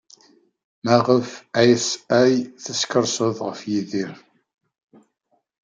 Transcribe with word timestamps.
Maɣef 0.83 1.29
ay 2.17 2.35
teskerksed 2.63 3.37
ɣef 3.47 3.59
Yidir? 3.71 4.13